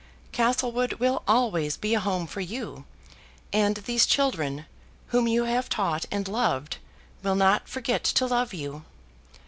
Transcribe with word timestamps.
Castlewood 0.31 0.93
will 0.93 1.21
always 1.27 1.77
be 1.77 1.93
a 1.93 1.99
home 1.99 2.25
for 2.25 2.41
you; 2.41 2.85
and 3.53 3.75
these 3.85 4.07
children, 4.07 4.65
whom 5.09 5.27
you 5.27 5.43
have 5.43 5.69
taught 5.69 6.05
and 6.09 6.27
loved, 6.27 6.77
will 7.21 7.35
not 7.35 7.67
forget 7.69 8.03
to 8.05 8.25
love 8.25 8.51
you. 8.51 8.83